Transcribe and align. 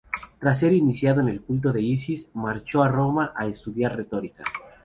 Tras 0.39 0.57
ser 0.57 0.73
iniciado 0.73 1.21
en 1.21 1.29
el 1.29 1.43
culto 1.43 1.71
de 1.71 1.79
Isis, 1.83 2.27
marchó 2.33 2.81
a 2.81 2.87
Roma 2.87 3.33
a 3.35 3.45
estudiar 3.45 3.95
retórica. 3.95 4.43